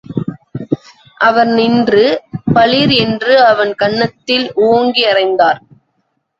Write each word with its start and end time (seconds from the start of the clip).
அவர் 1.17 1.47
நின்று, 1.47 2.05
பளிர் 2.53 2.93
என்று 2.97 3.33
அவன் 3.45 3.73
கன்னத் 3.75 4.19
தில் 4.25 4.49
ஓங்கி 4.55 5.05
அறைந்தார். 5.05 5.61